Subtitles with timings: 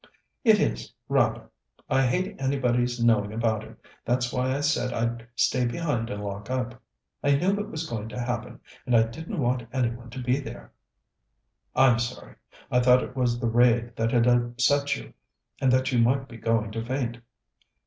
[0.43, 1.51] "It is, rather.
[1.87, 6.49] I hate anybody's knowing about it; that's why I said I'd stay behind and lock
[6.49, 6.81] up.
[7.23, 10.39] I knew it was going to happen, and I didn't want any one to be
[10.39, 10.71] there."
[11.75, 12.33] "I'm sorry.
[12.71, 15.13] I thought it was the raid that had upset you,
[15.61, 17.19] and that you might be going to faint."